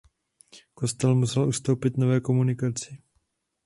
[0.73, 2.97] Kostel musel ustoupit nové komunikaci.